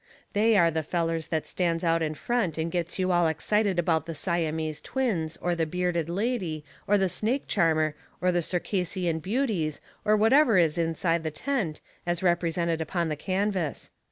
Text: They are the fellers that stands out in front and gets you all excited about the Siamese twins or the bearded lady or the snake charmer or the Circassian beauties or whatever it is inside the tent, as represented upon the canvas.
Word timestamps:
They 0.33 0.57
are 0.57 0.71
the 0.71 0.81
fellers 0.81 1.27
that 1.27 1.45
stands 1.45 1.83
out 1.83 2.01
in 2.01 2.15
front 2.15 2.57
and 2.57 2.71
gets 2.71 2.97
you 2.97 3.11
all 3.11 3.27
excited 3.27 3.77
about 3.77 4.07
the 4.07 4.15
Siamese 4.15 4.81
twins 4.81 5.37
or 5.37 5.53
the 5.53 5.67
bearded 5.67 6.09
lady 6.09 6.65
or 6.87 6.97
the 6.97 7.07
snake 7.07 7.45
charmer 7.45 7.93
or 8.19 8.31
the 8.31 8.41
Circassian 8.41 9.19
beauties 9.19 9.79
or 10.03 10.17
whatever 10.17 10.57
it 10.57 10.63
is 10.63 10.79
inside 10.79 11.21
the 11.21 11.29
tent, 11.29 11.81
as 12.07 12.23
represented 12.23 12.81
upon 12.81 13.09
the 13.09 13.15
canvas. 13.15 13.91